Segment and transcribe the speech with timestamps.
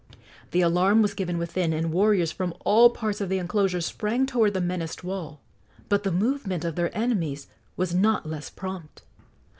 [0.49, 4.55] The alarm was given within, and warriors from all parts of the enclosure sprang toward
[4.55, 5.41] the menaced wall.
[5.89, 7.45] But the movement of their enemies
[7.77, 9.03] was not less prompt.